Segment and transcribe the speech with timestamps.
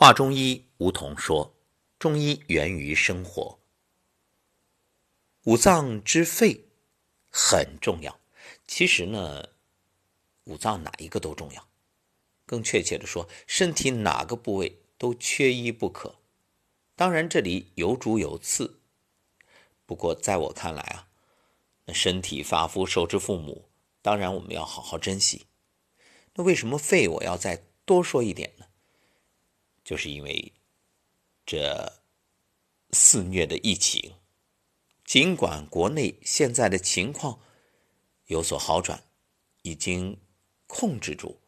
[0.00, 1.56] 华中医吴桐说
[1.98, 3.58] ：“中医源于生活，
[5.42, 6.68] 五脏之肺
[7.28, 8.20] 很重要。
[8.64, 9.48] 其实呢，
[10.44, 11.68] 五脏哪一个都重要。
[12.46, 16.20] 更确切的说，身体哪个部位都缺一不可。
[16.94, 18.78] 当然，这里有主有次。
[19.84, 21.08] 不过，在我看来啊，
[21.86, 23.68] 那身体发肤受之父母，
[24.00, 25.46] 当然我们要好好珍惜。
[26.34, 28.54] 那为什么肺我要再多说一点？
[29.88, 30.52] 就是因为
[31.46, 32.02] 这
[32.90, 34.12] 肆虐的疫情，
[35.02, 37.40] 尽管国内现在的情况
[38.26, 39.02] 有所好转，
[39.62, 40.18] 已经
[40.66, 41.40] 控制住，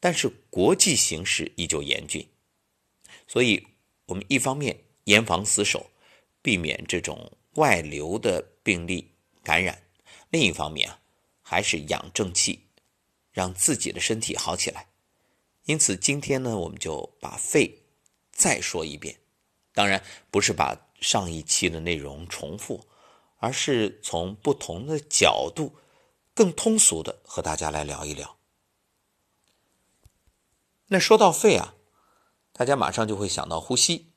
[0.00, 2.26] 但是国际形势依旧严峻，
[3.28, 3.66] 所以
[4.06, 5.90] 我们一方面严防死守，
[6.40, 9.12] 避免这种外流的病例
[9.42, 9.76] 感染；
[10.30, 10.98] 另一方面啊，
[11.42, 12.58] 还是养正气，
[13.32, 14.88] 让自己的身体好起来。
[15.66, 17.82] 因此，今天呢，我们就把肺
[18.30, 19.18] 再说一遍。
[19.74, 22.86] 当然，不是把上一期的内容重复，
[23.38, 25.74] 而是从不同的角度，
[26.34, 28.38] 更通俗的和大家来聊一聊。
[30.86, 31.74] 那说到肺啊，
[32.52, 34.12] 大家马上就会想到呼吸。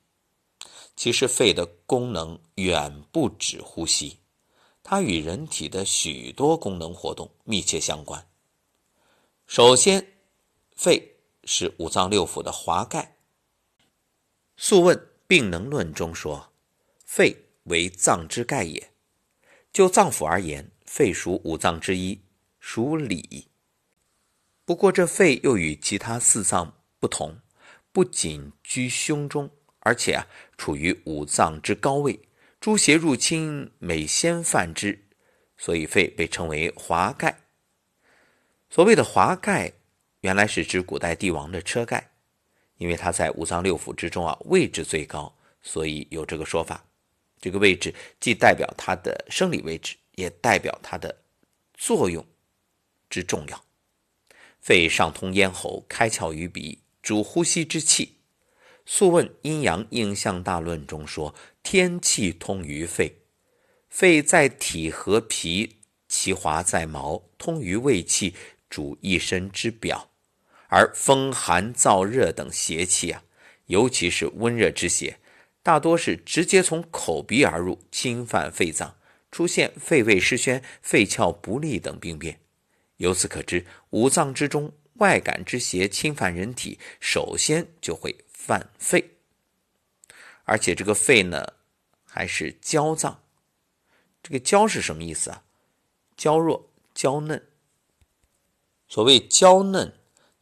[0.96, 4.20] 其实，肺的功能远不止呼吸，
[4.84, 8.30] 它与人体的许多功能活动密切相关。
[9.48, 10.14] 首先，
[10.76, 11.09] 肺。
[11.52, 13.16] 是五脏六腑的华盖。
[14.56, 16.54] 《素问·病能论》中说
[17.04, 18.92] ：“肺为脏之盖也。”
[19.74, 22.22] 就脏腑而言，肺属五脏之一，
[22.60, 23.48] 属里。
[24.64, 27.40] 不过，这肺又与其他四脏不同，
[27.92, 32.20] 不仅居胸中，而且啊，处于五脏之高位。
[32.60, 35.08] 诸邪入侵，每先犯之，
[35.58, 37.42] 所以肺被称为华盖。
[38.70, 39.74] 所谓的华盖。
[40.22, 42.12] 原来是指古代帝王的车盖，
[42.78, 46.84] 因为它在五脏六腑之中啊位置最高，所以有这个说法。
[47.42, 51.16] 这个位置既代表它的生理位置，也代表它的
[51.74, 52.26] 作用
[53.10, 53.64] 之重要。
[54.60, 58.06] 肺上通咽喉，开窍于鼻，主呼吸之气。
[58.86, 63.16] 《素问·阴阳应象大论》中说：“天气通于肺，
[63.88, 65.78] 肺在体和脾，
[66.10, 68.36] 其华在毛，通于胃气，
[68.70, 70.10] 主一身之表。”
[70.72, 73.24] 而风寒燥热等邪气啊，
[73.66, 75.18] 尤其是温热之邪，
[75.64, 78.96] 大多是直接从口鼻而入，侵犯肺脏，
[79.32, 82.40] 出现肺胃失宣、肺窍不利等病变。
[82.98, 89.04] 由此可知，五脏之中外感之邪侵犯人体，首先就会犯肺。
[90.44, 91.54] 而且这个肺呢，
[92.06, 93.24] 还是娇脏。
[94.22, 95.44] 这个娇是什么意思啊？
[96.16, 97.49] 娇弱、娇嫩。
[98.90, 99.96] 所谓娇嫩。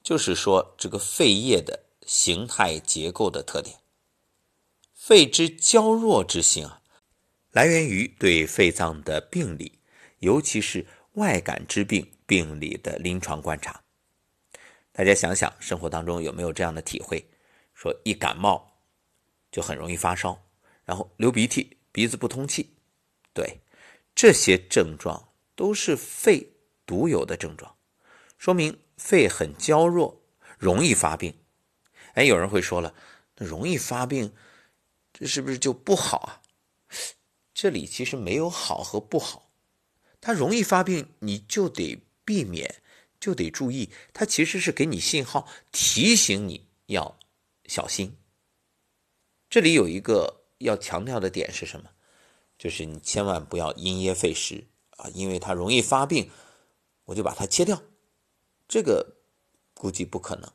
[0.04, 3.76] 就是说，这个肺叶的形态结构的特点，
[4.94, 6.82] 肺之娇弱之性啊，
[7.52, 9.80] 来源于对肺脏的病理，
[10.20, 13.84] 尤其是外感之病病理的临床观察。
[14.94, 17.30] 大家想想，生活当中有没有这样的体会？
[17.74, 18.80] 说一感冒
[19.52, 20.42] 就很容易发烧，
[20.86, 22.74] 然后流鼻涕，鼻子不通气。
[23.34, 23.60] 对，
[24.16, 26.50] 这些症状都是肺
[26.86, 27.77] 独有的症状，
[28.38, 28.80] 说明。
[28.98, 30.24] 肺很娇弱，
[30.58, 31.38] 容易发病。
[32.16, 32.96] 哎，有人会说了，
[33.36, 34.34] 那容易发病，
[35.14, 36.42] 这是不是就不好啊？
[37.54, 39.52] 这里其实没有好和不好，
[40.20, 42.82] 它容易发病，你就得避免，
[43.20, 43.92] 就得注意。
[44.14, 47.20] 它其实是给你信号，提醒你要
[47.68, 48.18] 小心。
[49.48, 51.92] 这里有一个要强调的点是什么？
[52.58, 54.66] 就是你千万不要因噎废食
[54.98, 56.32] 啊，因为它容易发病，
[57.06, 57.80] 我就把它切掉。
[58.68, 59.16] 这个
[59.74, 60.52] 估计不可能，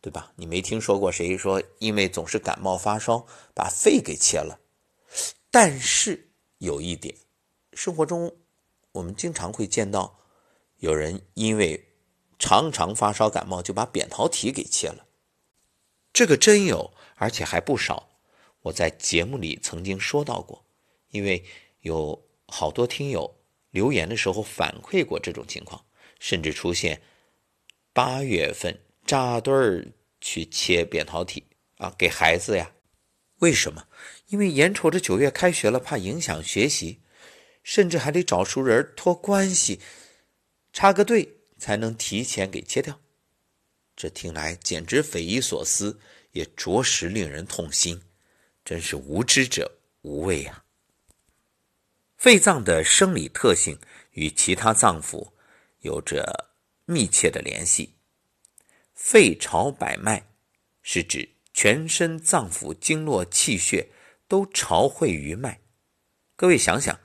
[0.00, 0.32] 对吧？
[0.34, 3.24] 你没听说过谁说因为总是感冒发烧
[3.54, 4.58] 把肺给切了？
[5.50, 7.14] 但是有一点，
[7.74, 8.34] 生活中
[8.92, 10.18] 我们经常会见到
[10.78, 11.86] 有人因为
[12.38, 15.06] 常常发烧感冒就把扁桃体给切了，
[16.12, 18.08] 这个真有，而且还不少。
[18.62, 20.64] 我在节目里曾经说到过，
[21.10, 21.44] 因为
[21.80, 23.36] 有好多听友
[23.70, 25.84] 留言的时候反馈过这种情况，
[26.18, 27.00] 甚至出现。
[27.92, 29.86] 八月份扎堆儿
[30.20, 31.46] 去切扁桃体
[31.78, 32.72] 啊，给孩子呀？
[33.38, 33.88] 为什么？
[34.28, 37.00] 因为眼瞅着九月开学了，怕影响学习，
[37.62, 39.80] 甚至还得找熟人托关系，
[40.72, 43.00] 插个队才能提前给切掉。
[43.96, 45.98] 这听来简直匪夷所思，
[46.32, 48.00] 也着实令人痛心。
[48.64, 50.64] 真是无知者无畏啊！
[52.16, 53.78] 肺脏的生理特性
[54.12, 55.32] 与其他脏腑
[55.80, 56.49] 有着。
[56.90, 57.94] 密切的联系，
[58.94, 60.26] 肺朝百脉
[60.82, 63.86] 是指全身脏腑、经络、气血
[64.26, 65.60] 都朝汇于脉。
[66.34, 66.98] 各位想想，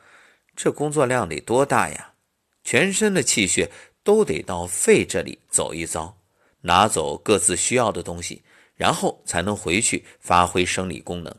[0.55, 2.15] 这工作量得多大呀？
[2.63, 3.71] 全身的气血
[4.01, 6.17] 都得到肺这里走一遭，
[6.61, 8.41] 拿走各自需要的东西，
[8.73, 11.35] 然后才能回去发挥生理功能。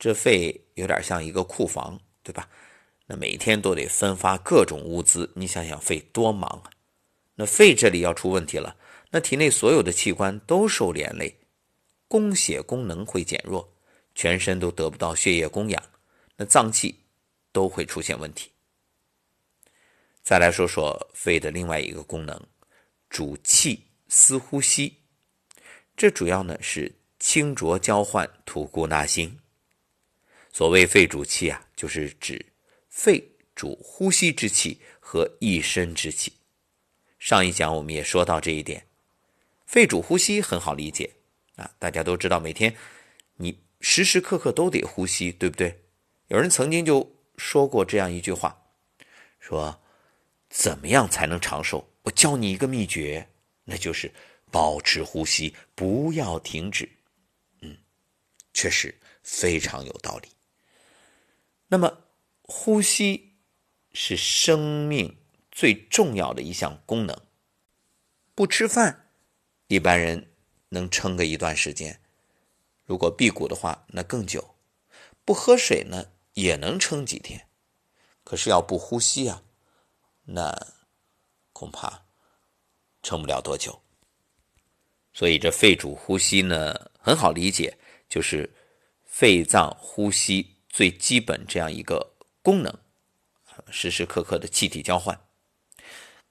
[0.00, 2.48] 这肺有点像一个库房，对吧？
[3.06, 6.71] 那每天都得分发各种物资，你想想肺多忙啊！
[7.42, 8.76] 那肺这里要出问题了，
[9.10, 11.36] 那体内所有的器官都受连累，
[12.06, 13.68] 供血功能会减弱，
[14.14, 15.82] 全身都得不到血液供养，
[16.36, 16.94] 那脏器
[17.50, 18.48] 都会出现问题。
[20.22, 22.40] 再来说说肺的另外一个功能，
[23.10, 24.96] 主气司呼吸，
[25.96, 29.36] 这主要呢是清浊交换，吐故纳新。
[30.52, 32.46] 所谓肺主气啊，就是指。
[32.88, 33.20] 肺
[33.56, 36.32] 主呼吸之气和一身之气。
[37.22, 38.84] 上一讲我们也说到这一点，
[39.64, 41.08] 肺主呼吸很好理解
[41.54, 42.74] 啊，大家都知道，每天
[43.36, 45.84] 你时时刻刻都得呼吸，对不对？
[46.26, 48.60] 有人曾经就说过这样一句话，
[49.38, 49.80] 说
[50.50, 51.88] 怎么样才能长寿？
[52.02, 53.28] 我教你一个秘诀，
[53.62, 54.12] 那就是
[54.50, 56.90] 保持呼吸，不要停止。
[57.60, 57.76] 嗯，
[58.52, 58.92] 确实
[59.22, 60.28] 非常有道理。
[61.68, 61.98] 那么。
[62.44, 63.32] 呼吸
[63.94, 65.16] 是生命
[65.52, 67.16] 最重要的一项功能。
[68.34, 69.08] 不吃饭，
[69.68, 70.32] 一般人
[70.70, 71.94] 能撑个一段时间；
[72.84, 74.56] 如果辟谷的话，那更久。
[75.24, 77.46] 不喝水呢，也能撑几天。
[78.24, 79.44] 可是要不呼吸啊，
[80.24, 80.74] 那
[81.52, 82.06] 恐怕
[83.04, 83.80] 撑不了多久。
[85.12, 87.78] 所以这肺主呼吸呢，很好理解，
[88.08, 88.52] 就是
[89.04, 92.08] 肺脏呼吸最基本这样一个。
[92.44, 92.76] 功能，
[93.70, 95.16] 时时刻刻的气体交换。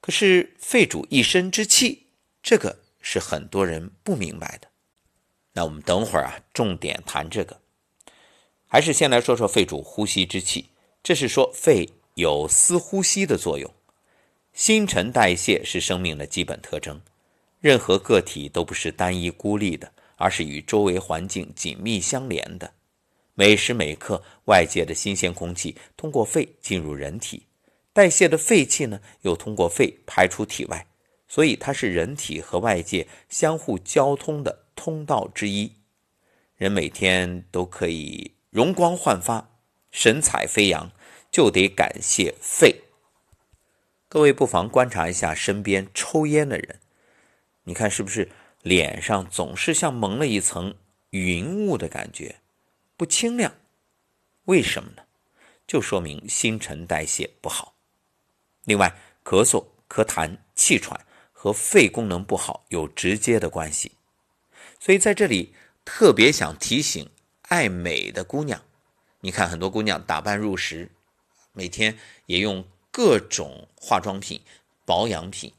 [0.02, 2.08] 可是肺主一身之气，
[2.42, 4.66] 这个是很多人不明白的。
[5.52, 7.60] 那我们等会儿啊，重点谈这个。
[8.66, 10.70] 还是先来说说肺主呼吸之气，
[11.04, 13.72] 这是说肺有司呼吸的作用。
[14.52, 17.00] 新陈代谢是生命的基本特征，
[17.60, 22.72] 任何个体都不是单一孤立的，而是与周围环境紧密相连的。
[23.34, 27.46] 每时每刻，外界的新鲜空气通过肺进入人体，
[27.92, 30.86] 代谢的废气呢，又通过肺排出体外，
[31.28, 35.72] 所以它是人体和外界相互交通的通道之一。
[36.56, 39.50] 人每天都可以容光焕发、
[39.90, 40.90] 神采飞扬，
[41.30, 42.82] 就得感谢肺。
[44.08, 46.80] 各位不妨观察一下身边抽烟的人，
[47.64, 48.30] 你看是不是
[48.62, 50.74] 脸上总是像蒙了一层
[51.10, 52.36] 云雾的感觉？
[52.96, 53.54] 不清亮，
[54.44, 55.02] 为什么呢？
[55.66, 57.71] 就说明新陈代谢不好。
[58.64, 63.92] 另外，咳嗽、咳痰、气喘和肺功能不好有直接的关系。
[64.78, 65.54] 所以在这里
[65.84, 67.10] 特别想提醒
[67.42, 68.62] 爱美的姑娘，
[69.20, 70.90] 你看很多姑娘打扮入时，
[71.52, 74.40] 每天也用各种化妆品、
[74.84, 75.52] 保养品，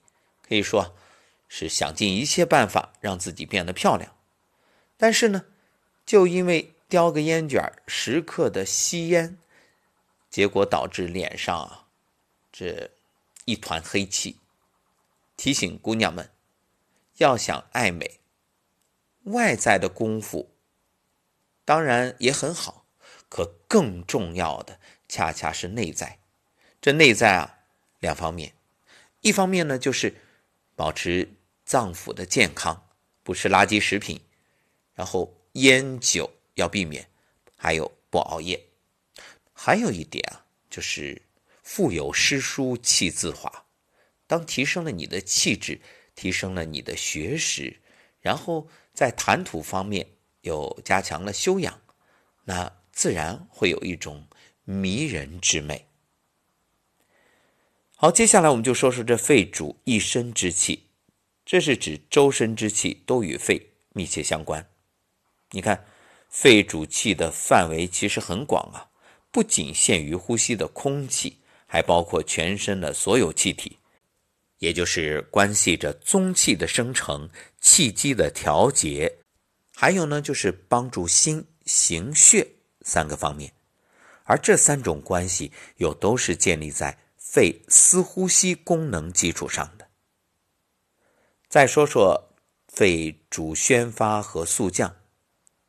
[0.48, 0.96] 可以说
[1.48, 4.16] 是想尽一切办法让自己变得漂亮。
[4.98, 5.46] 但是呢，
[6.06, 9.38] 就因为叼个烟卷，时刻的吸烟，
[10.30, 11.83] 结果导致脸上啊
[12.54, 12.92] 这
[13.44, 14.40] 一团黑气。
[15.36, 16.32] 提醒姑娘们，
[17.18, 18.22] 要想爱美，
[19.24, 20.56] 外在的功夫
[21.66, 22.86] 当然也很好，
[23.28, 26.20] 可更重要的恰恰是内在。
[26.80, 27.60] 这内在啊，
[28.00, 28.54] 两方面，
[29.20, 30.16] 一方面呢就是
[30.76, 31.34] 保持
[31.66, 32.88] 脏腑的健康，
[33.24, 34.22] 不吃垃圾食品，
[34.94, 36.32] 然后烟酒。
[36.56, 37.10] 要避免，
[37.58, 38.68] 还有不熬夜，
[39.54, 41.23] 还有一点啊，就是
[41.64, 43.66] 腹有诗书气自华。
[44.28, 45.82] 当提升了你的气质，
[46.14, 47.82] 提升了你的学识，
[48.20, 50.08] 然后在谈吐方面
[50.42, 51.82] 又加强了修养，
[52.44, 54.28] 那自然会有一种
[54.64, 55.88] 迷人之美。
[57.96, 60.88] 好，接下来我们就说说这肺主一身之气，
[61.44, 64.70] 这是指周身之气都与肺密切相关。
[65.50, 65.86] 你看。
[66.36, 68.90] 肺主气的范围其实很广啊，
[69.32, 71.38] 不仅限于呼吸的空气，
[71.74, 73.80] 还包括全身的所有气体，
[74.60, 77.28] 也就是关系着宗气的生成、
[77.60, 79.18] 气机的调节，
[79.74, 82.48] 还有呢就是帮助心行血
[82.82, 83.52] 三个方面。
[84.26, 89.88] 而这三种关系又都是建立在肺司呼吸功能基础上的。
[91.50, 92.36] 再说说
[92.68, 94.96] 肺主宣发和肃降。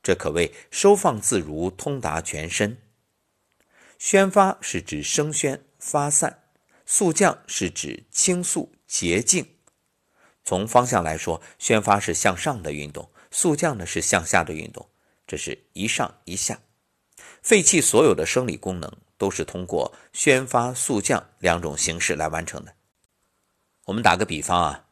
[0.02, 2.76] 这可谓收放自如，通达全身。
[3.98, 6.44] 宣发是指声宣发散，
[6.86, 9.46] 速降是指清肃洁净。
[10.42, 14.88] 从方向来说，宣发是向上的运动，速降呢是向下的运动，
[15.26, 16.58] 这是一上一下。
[17.42, 22.74] 肺气所有的生理功能都是通过宣发、速降两种形式来完成的。
[23.84, 24.86] 我们打个比方啊，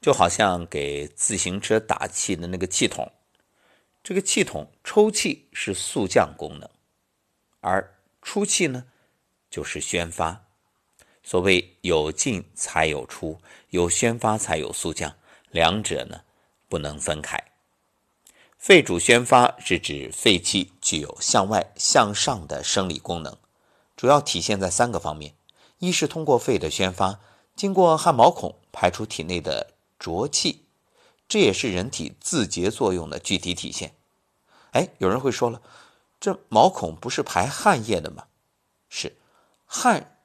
[0.00, 3.10] 就好像给自行车打气的那个气筒，
[4.04, 6.70] 这个气筒抽气是速降功能，
[7.58, 8.84] 而出气呢
[9.52, 10.46] 就是宣发。
[11.22, 15.14] 所谓有进才有出，有宣发才有速降，
[15.50, 16.22] 两者呢
[16.68, 17.38] 不能分开。
[18.58, 23.36] 肺主宣发是指肺气具有向外向上的生理功能，
[23.96, 25.34] 主要体现在三个方面：
[25.78, 27.20] 一是通过肺的宣发，
[27.54, 30.64] 经过汗毛孔排出体内的浊气，
[31.28, 33.94] 这也是人体自洁作用的具体体现。
[34.70, 35.60] 哎，有人会说了，
[36.18, 38.26] 这毛孔不是排汗液的吗？
[38.88, 39.16] 是，
[39.74, 40.18] 汗。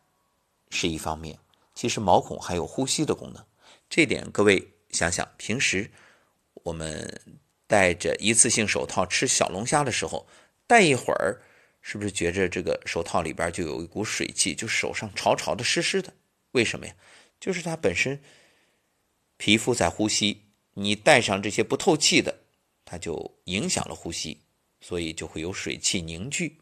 [0.69, 1.39] 是一方面，
[1.73, 3.45] 其实毛孔还有呼吸的功能。
[3.89, 5.89] 这点各位想想，平时
[6.51, 10.27] 我们戴着一次性手套吃小龙虾的时候，
[10.67, 11.41] 戴一会儿，
[11.81, 16.13] 是不是觉着这个手套里边就有一股水汽，就手上潮潮的、湿湿的？
[16.51, 16.93] 为什么呀？
[17.39, 18.21] 就是它本身
[19.37, 20.41] 皮肤在呼吸，
[20.73, 22.41] 你戴上这些不透气的，
[22.83, 24.41] 它就影响了呼吸，
[24.81, 26.59] 所以就会有水汽凝聚。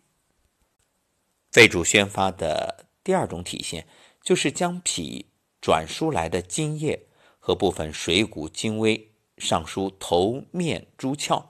[1.55, 2.85] 肺主宣发的。
[3.01, 3.87] 第二种体现
[4.21, 5.27] 就是将脾
[5.61, 7.07] 转输来的津液
[7.39, 11.45] 和部分水谷精微上输头面诸窍，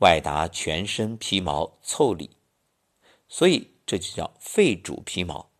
[0.00, 2.36] 外达全身皮毛腠理，
[3.28, 5.50] 所以这就叫肺主皮毛。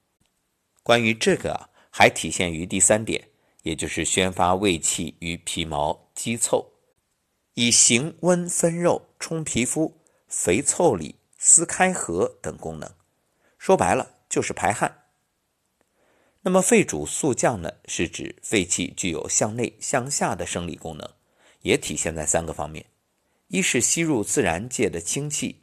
[0.82, 3.30] 关于这个，还体现于第三点，
[3.62, 6.66] 也就是宣发胃气于皮毛肌腠，
[7.54, 12.99] 以行温分肉、充皮肤、肥腠理、撕开合等功能。
[13.60, 15.04] 说白了就是排汗。
[16.40, 21.06] 那么肺主速降呢，是指肺气具有向内向下的生理功能，
[21.60, 22.86] 也体现在三个方面：
[23.48, 25.60] 一是吸入自然界的清气，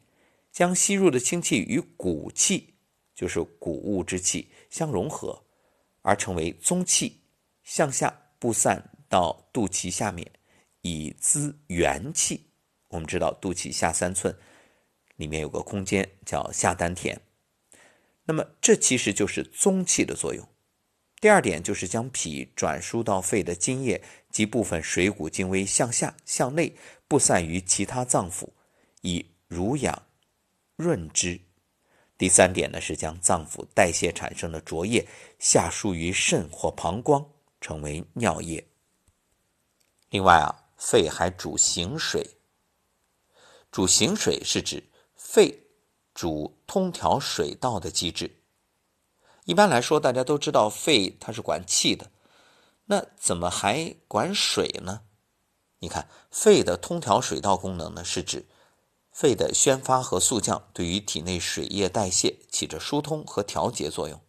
[0.52, 2.76] 将吸入的清气与谷气，
[3.16, 5.44] 就是谷物之气相融合，
[6.04, 7.20] 而成为宗气，
[7.64, 10.32] 向下布散到肚脐下面，
[10.82, 12.46] 以滋元气。
[12.90, 14.38] 我们知道肚脐下三寸，
[15.16, 17.20] 里面有个空间叫下丹田，
[18.28, 20.48] 那么这其实就是宗气的作用。
[21.20, 26.76] 第二点就是将脾转输到肺的津液及部分水谷精微向下向内
[27.08, 28.50] 布散于其他脏腑，
[29.02, 30.04] 以濡养
[30.76, 31.40] 润之。
[32.18, 35.08] 第三点呢是将脏腑代谢产生的浊液
[35.40, 37.26] 下输于肾或膀胱，
[37.62, 38.68] 成为尿液。
[40.10, 42.28] 另外啊，肺还主行水，
[43.72, 44.84] 主行水是指
[45.16, 45.67] 肺
[46.18, 48.40] 主通调水道的机制。
[49.46, 52.10] 一般来说，大家都知道肺它是管气的，
[52.86, 55.02] 那怎么还管水呢？
[55.78, 58.48] 你看，肺的通调水道功能呢，是指
[59.12, 64.20] 肺的宣发和速降对于体内水液代谢起着疏通和调节作用。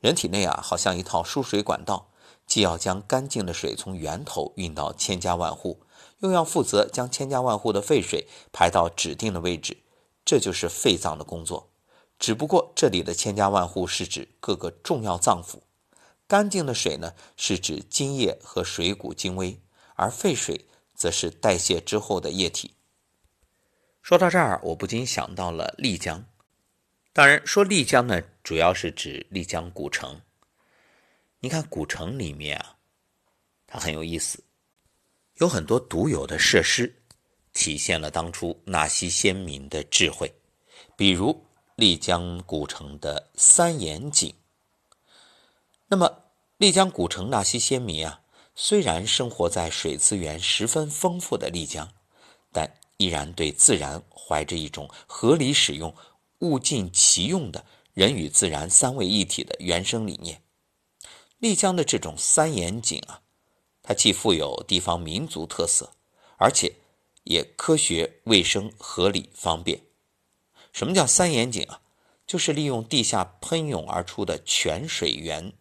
[0.00, 2.10] 人体内啊，好像一套输水管道，
[2.46, 5.80] 既要将干净的水从源头运到千家万户，
[6.18, 9.78] 又要负责将千家万户的废水排到指定的位置，
[10.26, 11.72] 这就是肺脏的工作。
[12.18, 15.60] 只不过这里的千家万户是指各个重要脏腑，
[16.26, 19.60] 干净的水呢是指津液和水谷精微，
[19.94, 22.74] 而废水则是代谢之后的液体。
[24.02, 26.24] 说到这儿，我不禁想到了丽江。
[27.12, 30.20] 当然，说丽江呢，主要是指丽江古城。
[31.40, 32.76] 你看古城里面啊，
[33.66, 34.42] 它很有意思，
[35.34, 37.02] 有很多独有的设施，
[37.56, 40.30] 体现了当初纳西先民的智慧，
[40.94, 41.42] 比如。
[41.76, 44.32] 丽江古城的三眼井。
[45.88, 46.10] 那么，
[46.56, 48.22] 丽江古城纳西先民啊，
[48.54, 51.92] 虽然生活在水资源十分丰富的丽江，
[52.50, 55.94] 但依然对自然怀着一种合理使用、
[56.38, 60.40] 物尽其用的人与自然三位一体的原生理念。
[61.36, 63.20] 丽江的这种三眼井啊，
[63.82, 65.92] 它既富有地方民族特色，
[66.38, 66.72] 而且
[67.26, 69.82] 也科学、卫生、合理、方便。
[70.72, 71.82] 什么叫三眼井啊？
[72.26, 75.52] 就是利用地下喷涌而出的泉水源，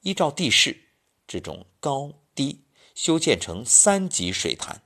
[0.00, 0.88] 依照地势
[1.26, 2.64] 这种高低
[2.94, 4.82] 修建成三级水潭。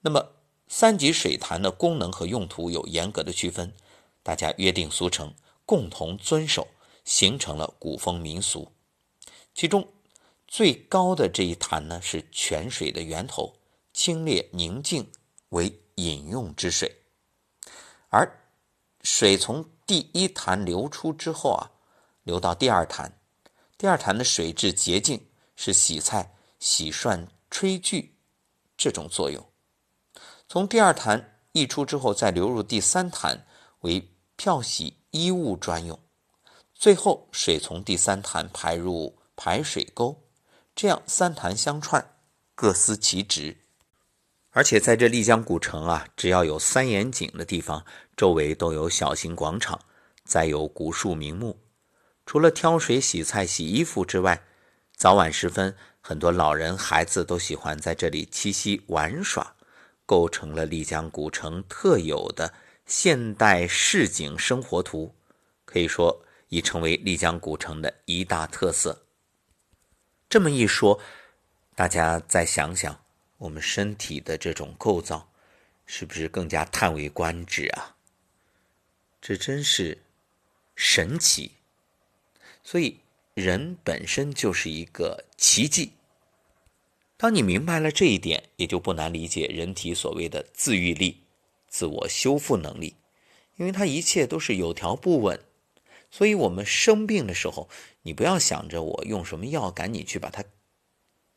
[0.00, 0.32] 那么
[0.66, 3.72] 三级水潭的功能和用途有严格的区分，
[4.22, 6.66] 大家约定俗成，共同遵守，
[7.04, 8.72] 形成了古风民俗。
[9.54, 9.88] 其中
[10.48, 13.54] 最高的这一潭呢，是泉水的源头，
[13.92, 15.10] 清冽宁静，
[15.50, 16.90] 为饮用之水，
[18.08, 18.36] 而。
[19.02, 21.70] 水从第一潭流出之后啊，
[22.24, 23.10] 流到第二潭，
[23.78, 25.26] 第二潭的水质洁净，
[25.56, 28.14] 是洗菜、洗涮、炊具
[28.76, 29.42] 这种作用。
[30.46, 33.46] 从第二坛溢出之后，再流入第三坛
[33.78, 35.98] 为漂洗衣物专用，
[36.74, 40.28] 最后水从第三坛排入排水沟，
[40.74, 42.06] 这样三坛相串，
[42.54, 43.56] 各司其职。
[44.50, 47.84] 而且在这丽江古城啊，只要有三眼井的地方，
[48.16, 49.80] 周围都有小型广场，
[50.24, 51.60] 再有古树名木。
[52.26, 54.42] 除了挑水、洗菜、洗衣服之外，
[54.96, 59.54] 早晚时分，很多老人、孩子都喜欢在这里栖息玩耍，
[60.04, 62.52] 构成了丽江古城特有的
[62.86, 65.14] 现代市井生活图，
[65.64, 69.06] 可以说已成为丽江古城的一大特色。
[70.28, 71.00] 这么一说，
[71.76, 73.00] 大家再想想。
[73.40, 75.32] 我们身体的这种构造，
[75.86, 77.96] 是不是更加叹为观止啊？
[79.18, 80.02] 这真是
[80.76, 81.52] 神奇。
[82.62, 83.00] 所以，
[83.32, 85.92] 人本身就是一个奇迹。
[87.16, 91.22] 当你明白了这一点，也就不难理解人体所谓的自愈力、
[91.66, 92.94] 自我修复能力，
[93.56, 95.40] 因为它一切都是有条不紊。
[96.10, 97.70] 所以，我们生病的时候，
[98.02, 100.44] 你不要想着我用什么药赶紧去把它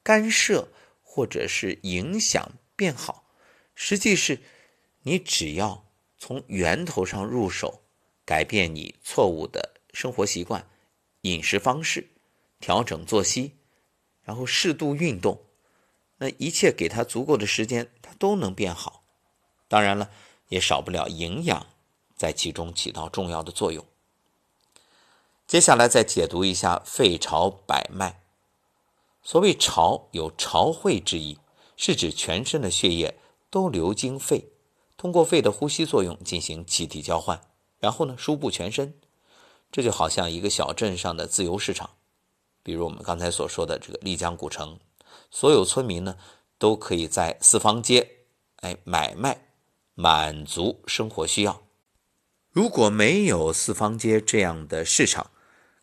[0.03, 0.67] 干涉。
[1.15, 3.23] 或者是影响变好，
[3.75, 4.41] 实际是，
[5.03, 5.85] 你只要
[6.17, 7.83] 从源头上入手，
[8.25, 10.67] 改变你错误的生活习惯、
[11.21, 12.09] 饮食方式，
[12.59, 13.51] 调整作息，
[14.23, 15.39] 然后适度运动，
[16.17, 19.03] 那一切给他足够的时间，他都能变好。
[19.67, 20.09] 当然了，
[20.47, 21.67] 也少不了营养
[22.15, 23.85] 在其中起到重要的作用。
[25.45, 28.22] 接下来再解读一下肺朝百脉。
[29.23, 31.39] 所谓潮有潮会之意，
[31.77, 33.17] 是指全身的血液
[33.49, 34.49] 都流经肺，
[34.97, 37.39] 通过肺的呼吸作用进行气体交换，
[37.79, 38.93] 然后呢输布全身。
[39.71, 41.91] 这就好像一个小镇上的自由市场，
[42.61, 44.77] 比如我们刚才所说的这个丽江古城，
[45.31, 46.17] 所有村民呢
[46.57, 48.25] 都可以在四方街
[48.57, 49.47] 哎买卖，
[49.95, 51.63] 满足生活需要。
[52.51, 55.31] 如果没有四方街这样的市场，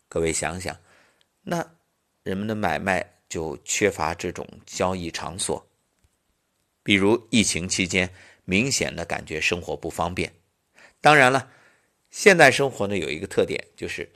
[0.07, 0.77] 各位想想，
[1.41, 1.71] 那
[2.21, 3.17] 人们的买卖。
[3.31, 5.65] 就缺乏这种交易场所，
[6.83, 8.13] 比如疫情期间，
[8.43, 10.33] 明显的感觉生活不方便。
[10.99, 11.49] 当然了，
[12.09, 14.11] 现代生活呢有一个特点，就是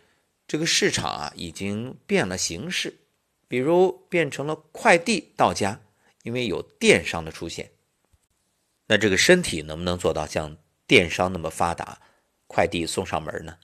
[0.46, 2.98] 这个市场啊已经变了形式，
[3.48, 5.80] 比如变成了快递到家，
[6.24, 7.72] 因为有电商的出现。
[8.88, 12.02] 那这个身体能不能做到像电商那么发达，
[12.48, 13.60] 快递送上门呢？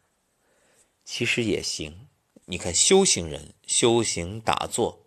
[1.03, 2.07] 其实也行。
[2.45, 5.00] 你看修行人修行打坐。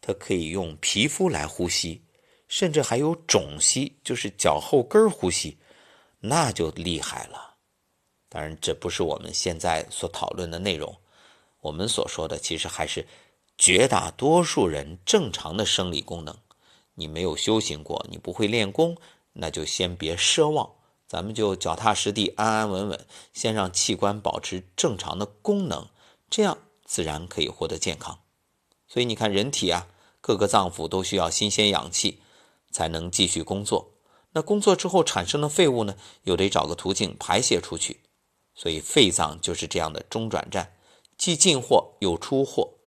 [0.00, 2.02] 它可以用皮肤来呼吸，
[2.48, 5.58] 甚至还有种吸，就是脚后跟呼吸，
[6.20, 7.56] 那就厉害了。
[8.28, 10.96] 当然，这不是我们现在所讨论的内容。
[11.60, 13.06] 我们所说的其实还是
[13.58, 16.36] 绝大多数人正常的生理功能。
[16.94, 18.96] 你没有修行过，你不会练功，
[19.32, 20.70] 那就先别奢望。
[21.06, 25.88] 咱们就脚踏实地、安安稳稳，先让器官保持正常的功能，
[26.30, 28.20] 这样自然可以获得健康。
[28.92, 29.86] 所以你看，人体啊，
[30.20, 32.20] 各个脏腑都需要新鲜氧气，
[32.72, 33.92] 才能继续工作。
[34.32, 38.00] 那工作之后产生的废物呢，又得找个途径排泄出去。
[38.52, 40.74] 所以肺脏就是这样的中转站，
[41.16, 42.78] 既进货又出货，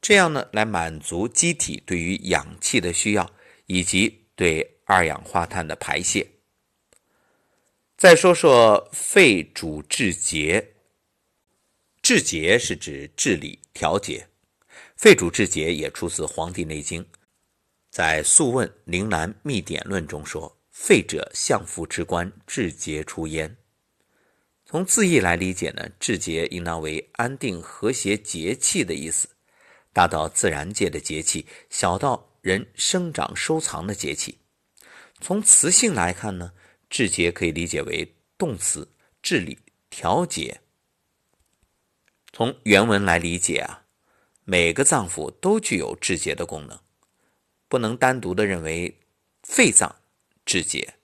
[0.00, 3.28] 这样呢，来满足机体对于氧气的需要，
[3.66, 6.24] 以及对二氧化碳的排泄。
[7.96, 10.74] 再说说肺主治节，
[12.00, 14.28] 治节是指治理调节。
[15.02, 17.02] 肺主治节也出自《黄帝内经》，
[17.90, 23.56] 在《素问·灵兰秘典论》中说：“肺者，相父之官，治节出焉。”
[24.64, 29.28] 从字义来理解呢，治节应当为安定和谐节气的意思，
[29.92, 34.38] 大到自然界的节气，小到人生长收藏的节气。
[35.20, 36.52] 从词性来看呢，
[36.88, 38.88] 治节可以理解为动词，
[39.20, 39.58] 治理、
[39.90, 40.60] 调节。
[42.32, 43.81] 从原文来理解啊。
[44.44, 46.80] 每个脏腑都具有治节的功能，
[47.68, 48.98] 不能单独的认为
[49.44, 49.94] 肺脏
[50.44, 50.94] 治节。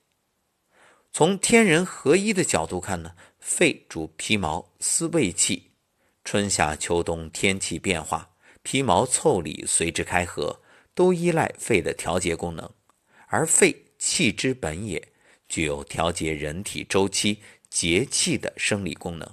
[1.12, 5.70] 从天人合一的角度看呢，肺主皮毛司胃气，
[6.24, 8.30] 春夏秋冬天气变化，
[8.64, 10.60] 皮毛腠理随之开合，
[10.92, 12.68] 都依赖肺的调节功能。
[13.28, 15.12] 而肺气之本也，
[15.48, 19.32] 具有调节人体周期节气的生理功能。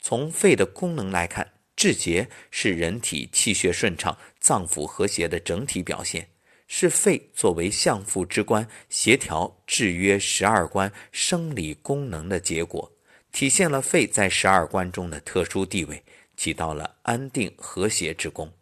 [0.00, 1.52] 从肺的功能来看。
[1.80, 6.28] 治节是人体气血顺畅、脏腑和谐的整体表现，
[6.68, 12.92] 是肺作为相父之官，协调制约十二关生理功能的结果，
[13.32, 16.04] 体现了肺在十二关中的特殊地位，
[16.36, 18.52] 起到了安定和谐之功。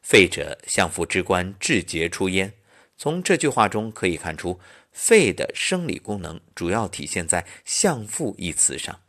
[0.00, 2.54] 肺者，相父之官，治节出焉。
[2.96, 4.58] 从这句话中可以看出，
[4.90, 9.03] 肺的生理功能主要体现在“相父”一词上。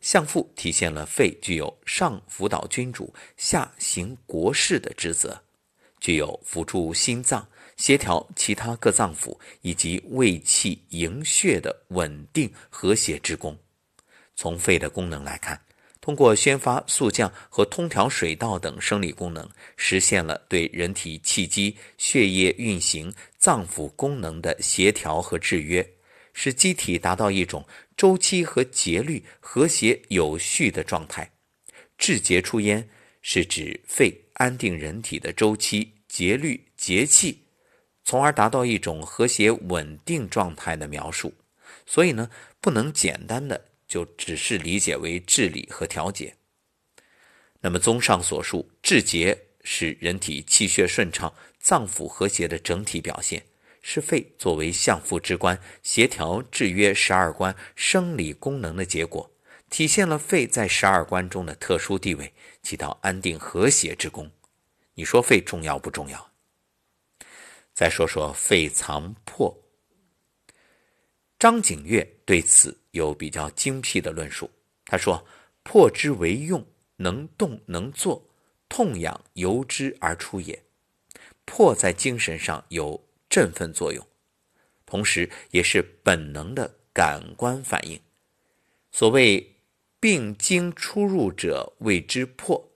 [0.00, 5.40] 相父体现了肺具有上辅导君主、下行国事的职责，
[6.00, 13.56] 具有辅助心脏、协调其他各脏腑以及胃气营血的稳定和谐之功。
[14.34, 15.60] 从肺的功能来看，
[16.00, 25.84] 通过宣发肃降和通调水道等生理功能，实现了对人体气机、血液运行、脏腑功能的协调和制约。
[26.38, 31.30] 使机体达到一种周期和节律和谐有序的状态。
[31.96, 32.86] 治节出焉
[33.22, 37.42] 是指肺安定人体的周期、节律、节气，
[38.04, 41.32] 从而达到一种和谐稳定状态的描述。
[41.86, 42.30] 所以呢，
[42.60, 46.36] 不能简单的就只是理解为治理和调节。
[47.60, 53.42] 那么，综上所述，治节是人体气血顺畅、脏腑和谐的整体表现。
[53.88, 59.30] 是肺作为相父之官，协调制约十二官生理功能的结果，
[59.70, 64.28] 体现了肺在十二官中的特殊地位，起到安定和谐之功。
[64.94, 66.32] 你说肺重要不重要？
[67.74, 69.56] 再说说肺藏魄。
[71.38, 74.50] 张景岳对此有比较精辟的论述。
[74.84, 75.24] 他说
[75.62, 78.20] ：“魄之为用，能动能作，
[78.68, 80.60] 痛痒由之而出也。
[81.44, 84.06] 魄在精神上有。”振奋作用，
[84.84, 88.00] 同时也是本能的感官反应。
[88.92, 89.56] 所谓
[90.00, 92.70] 病经出入者谓之魄，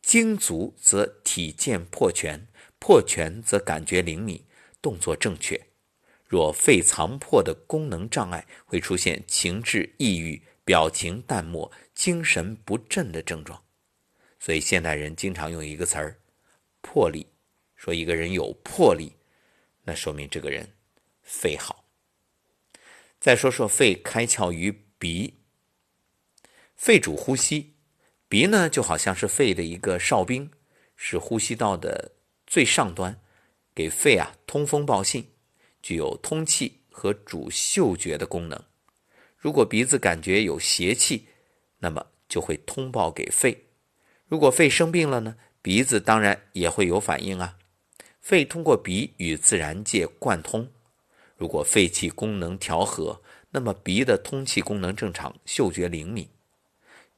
[0.00, 2.46] 精足则体健魄全，
[2.78, 4.42] 魄全则感觉灵敏，
[4.80, 5.60] 动作正确。
[6.24, 13.60] 若肺藏魄的功能障碍，会出现情志抑郁、表情淡漠、精神不振的症状。
[14.38, 16.18] 所以现代人经常用一个词儿
[16.80, 17.26] “魄力”，
[17.76, 19.12] 说一个人有魄力。
[19.90, 20.72] 那说明这个人
[21.20, 21.84] 肺好。
[23.18, 25.34] 再说说肺开窍于鼻，
[26.76, 27.74] 肺主呼吸，
[28.28, 30.48] 鼻呢就好像是肺的一个哨兵，
[30.94, 32.12] 是呼吸道的
[32.46, 33.20] 最上端，
[33.74, 35.28] 给肺啊通风报信，
[35.82, 38.64] 具有通气和主嗅觉的功能。
[39.36, 41.26] 如果鼻子感觉有邪气，
[41.78, 43.66] 那么就会通报给肺。
[44.28, 47.58] 如果肺生病了呢，鼻子当然也会有反应啊。
[48.20, 50.70] 肺通过鼻与自然界贯通，
[51.36, 56.28] 如果肺气功能调和，那么鼻的通气功能正常，嗅觉灵敏。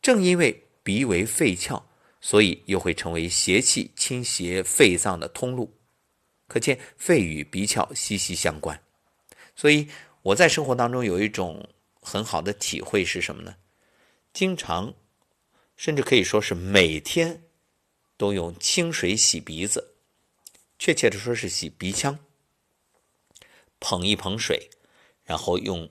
[0.01, 1.83] 正因为鼻为肺窍，
[2.21, 5.73] 所以又会成为邪气侵袭肺脏的通路。
[6.47, 8.81] 可见肺与鼻窍息息相关。
[9.55, 9.87] 所以
[10.23, 11.69] 我在生活当中有一种
[12.01, 13.55] 很好的体会是什么呢？
[14.33, 14.95] 经常，
[15.77, 17.43] 甚至可以说是每天，
[18.17, 19.92] 都用清水洗鼻子。
[20.85, 22.19] 确切的说是洗鼻腔，
[23.79, 24.69] 捧一捧水，
[25.23, 25.89] 然后用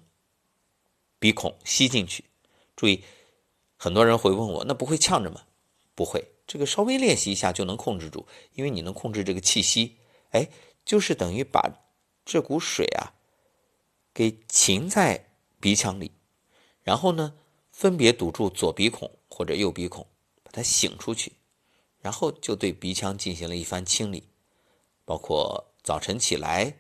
[1.17, 2.25] 鼻孔吸进去。
[2.75, 3.05] 注意，
[3.77, 5.45] 很多人会问我，那不会呛着吗？
[5.95, 9.95] 不会，这个稍微练习一下就能控制住，因为你能控制这个气息。
[10.31, 10.49] 哎，
[10.83, 11.71] 就是等于把
[12.25, 13.15] 这股水啊
[14.13, 15.29] 给噙在
[15.61, 16.11] 鼻腔里，
[16.83, 17.35] 然后呢，
[17.71, 20.05] 分别堵住左鼻孔或者右鼻孔，
[20.43, 21.31] 把它擤出去，
[22.01, 24.25] 然后就对鼻腔进行了一番清理。
[25.11, 26.77] 包括早晨起来，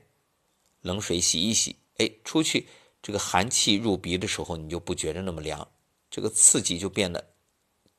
[0.79, 2.69] 冷水洗一洗，哎，出去
[3.03, 5.69] 这个寒气入鼻的时候，你就不觉得那么凉，
[6.09, 7.33] 这个刺激就变得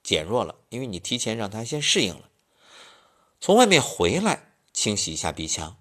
[0.03, 2.31] 减弱了，因为你提前让它先适应了。
[3.43, 5.77] 从外面回来，清洗一下鼻腔，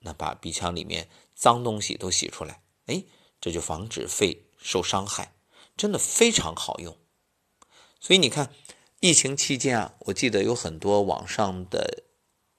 [0.00, 3.04] 那把鼻腔里面脏东西都洗出来，哎，
[3.40, 5.32] 这就防止肺受伤害，
[5.78, 6.94] 真的非常好用。
[7.98, 8.52] 所以你看，
[9.00, 12.04] 疫情期间啊，我记得有很多网上的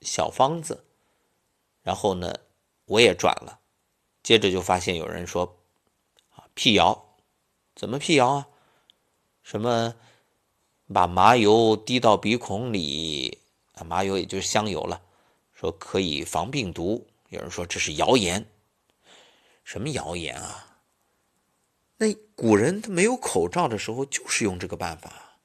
[0.02, 0.86] 小方子。
[1.82, 2.34] 然后呢，
[2.86, 3.60] 我也转了，
[4.22, 5.58] 接着就发现有人说，
[6.30, 7.18] 啊，辟谣，
[7.76, 8.48] 怎么辟谣啊？
[9.42, 9.96] 什么
[10.94, 13.40] 把麻油滴到鼻孔里，
[13.74, 15.02] 啊，麻油也就是香油了，
[15.54, 17.08] 说可以防病毒。
[17.30, 18.46] 有人说这是谣言，
[19.64, 20.66] 什么谣言啊？
[21.98, 25.38] 那古人他没有口罩的时候就是用这个办法，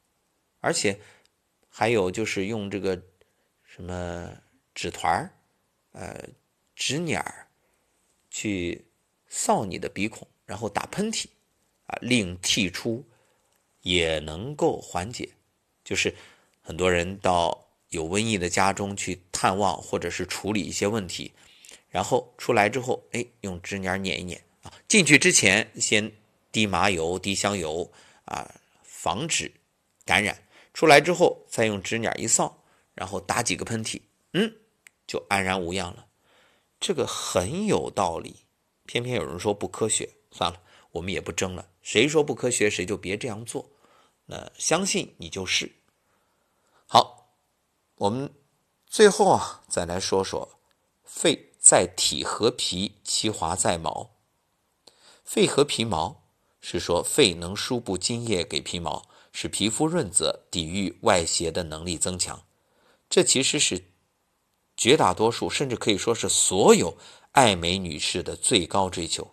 [0.61, 1.01] 而且
[1.69, 3.01] 还有就是用这个
[3.65, 4.31] 什么
[4.75, 5.31] 纸团儿。
[5.95, 6.29] 呃，
[6.75, 7.25] 纸捻
[8.29, 8.85] 去
[9.29, 11.27] 扫你的鼻孔，然后打喷嚏，
[11.87, 13.05] 啊，令涕出，
[13.83, 15.29] 也能够缓解。
[15.85, 16.13] 就是
[16.61, 21.33] 很多人到有瘟疫的家中去探望，或者是处理一些问题，
[21.89, 24.73] 然后出来之后，哎，用纸捻捻一捻啊。
[24.89, 26.11] 进去之前先
[26.51, 27.89] 滴麻油、滴香油
[28.25, 28.53] 啊，
[28.83, 29.53] 防止
[30.05, 30.43] 感染。
[30.73, 34.01] 出来之后再用纸捻一扫，然后打几个喷嚏，
[34.33, 34.57] 嗯。
[35.07, 36.07] 就安然无恙了，
[36.81, 38.47] 这个很有道理。
[38.87, 40.11] 偏偏有人说不科学。
[40.31, 40.61] 算了，
[40.93, 41.69] 我们也不争了。
[41.81, 43.71] 谁说不科学，谁就别这样做。
[44.27, 45.77] 那相信你就是。
[46.87, 47.37] 好，
[47.97, 48.35] 我们
[48.87, 50.59] 最后啊，再来说说
[51.05, 54.11] 肺在体合皮，其华在毛。
[55.23, 56.25] 肺合皮毛
[56.61, 62.45] 是说肺能输布津液给皮毛，使皮肤润泽，抵御外邪的能力增强。
[63.09, 63.85] 这其实是
[64.77, 66.97] 绝大多数，甚至可以说是所有
[67.33, 69.31] 爱美女士的最高追求。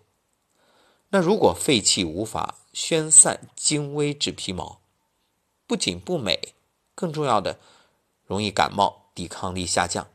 [1.10, 4.82] 那如果肺气无法宣散精微至皮毛，
[5.68, 6.54] 不仅不美，
[6.96, 7.60] 更重要的
[8.26, 10.08] 容易感冒，抵抗力下降。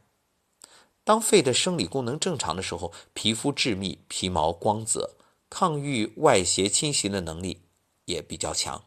[1.05, 5.17] 当肺的生理功能正常的时候，皮肤致密，皮毛光泽，
[5.49, 7.61] 抗御外邪侵袭的能力
[8.07, 8.85] 也比较强。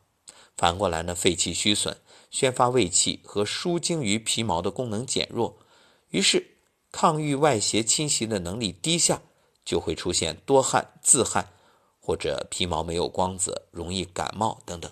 [0.58, 1.98] 反过来呢，肺气虚损，
[2.30, 5.60] 宣发胃气和输精于皮毛的功能减弱，
[6.10, 6.58] 于是
[6.92, 9.22] 抗御外邪侵袭的能力低下，
[9.64, 11.54] 就会出现多汗、自汗。
[12.02, 14.92] 或者皮毛没有光泽，容易感冒等等。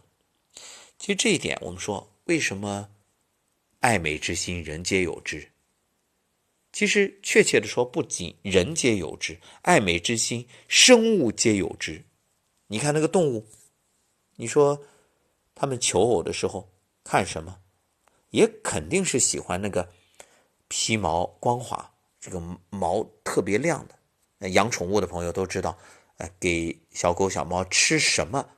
[1.00, 2.90] 其实这一点，我们说为什么
[3.80, 5.50] 爱美之心人皆有之？
[6.72, 12.06] 其实确切的说，不仅人皆有之，爱美之心生物皆有之。
[12.68, 13.48] 你看那个动物，
[14.36, 14.84] 你说
[15.56, 16.70] 他们求偶的时候
[17.04, 17.62] 看什么？
[18.30, 19.92] 也肯定是喜欢那个
[20.68, 24.50] 皮毛光滑、这个毛特别亮的。
[24.50, 25.78] 养宠物的朋友都知道。
[26.18, 28.50] 哎，给小狗小猫吃什么，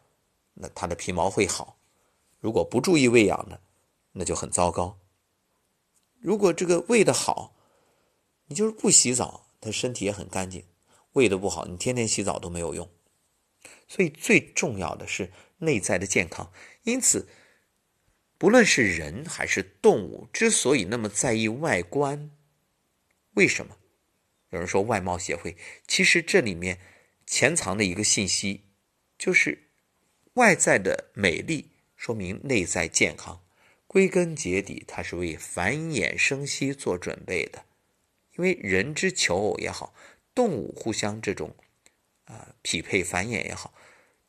[0.53, 1.77] 那它的皮毛会好。
[2.39, 3.59] 如果不注意喂养呢，
[4.13, 4.97] 那就很糟糕。
[6.21, 7.53] 如果这个喂的好，
[8.45, 10.61] 你就是不洗澡，它身体也很干净；
[11.11, 12.89] 喂的不好，你天天洗澡都没有用。
[13.89, 16.53] 所以最重要的是内在的健康。
[16.83, 17.27] 因此，
[18.39, 22.31] 不论是人还是动物，之所以那么在意外观，
[23.35, 23.77] 为什么？
[24.49, 25.55] 有人说外貌协会，
[25.87, 26.79] 其实这里面。
[27.31, 28.63] 潜藏的一个信息，
[29.15, 29.67] 就是
[30.33, 33.43] 外在的美丽说明内在健康。
[33.85, 37.65] 归根结底，它是为繁衍生息做准备的。
[38.35, 39.93] 因为人之求偶也好，
[40.33, 41.55] 动物互相这种
[42.25, 43.75] 啊匹配繁衍也好，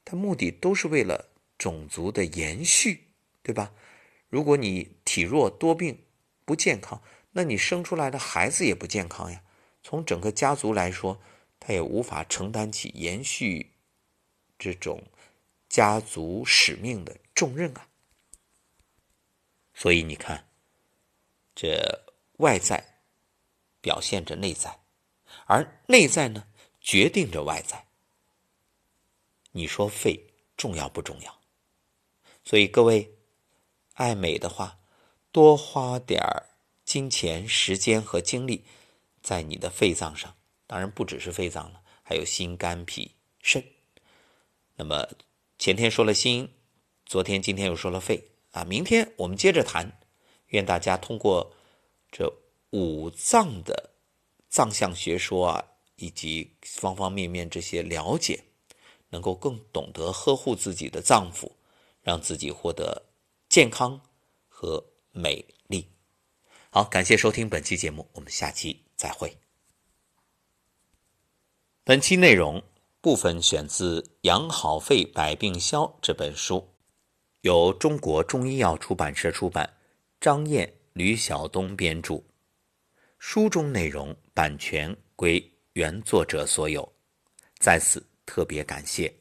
[0.05, 3.05] 它目的都是为了种族的延续，
[3.43, 3.73] 对吧？
[4.31, 6.03] 如果你体弱多病
[6.47, 9.43] 不健康，那你生出来的孩子也不健康呀。
[9.83, 11.21] 从整个家族来说。
[11.63, 13.75] 他也无法承担起延续
[14.59, 15.05] 这种
[15.69, 17.87] 家族使命的重任啊！
[19.75, 20.49] 所以你看，
[21.55, 21.79] 这
[22.39, 23.03] 外在
[23.83, 24.81] 表现着内在，
[25.45, 26.49] 而内在呢，
[26.81, 27.87] 决定着外在。
[29.53, 31.41] 你说肺重要不重要？
[32.43, 33.19] 所以各位
[34.01, 34.79] 爱美的话，
[35.31, 36.23] 多花点
[36.87, 38.65] 金钱、时间和精力
[39.21, 40.35] 在你的肺脏上。
[40.67, 43.63] 当然不只是肺脏了，还有心、肝、脾、肾。
[44.77, 45.07] 那么
[45.59, 46.49] 前天说了心，
[47.05, 48.65] 昨天、今天又说了肺啊。
[48.65, 50.01] 明天我们接着谈。
[50.47, 51.53] 愿大家通过
[52.11, 52.33] 这
[52.71, 53.91] 五脏的
[54.49, 55.65] 脏象学说啊，
[55.97, 58.45] 以及方方面面这些了解，
[59.11, 61.53] 能够更懂得呵护自己的脏腑，
[62.01, 63.10] 让自己获得
[63.51, 64.01] 健康
[64.49, 65.89] 和美丽。
[66.71, 69.37] 好，感谢收听本期节目，我们下期再会。
[71.83, 72.63] 本期内容
[73.01, 76.73] 部分选自《养好肺，百病消》这本书，
[77.41, 79.79] 由中国中医药出版社出版，
[80.21, 82.23] 张燕、吕晓东编著。
[83.19, 86.89] 书中内容版权归原作者所有，
[87.59, 89.13] 在此特别感谢。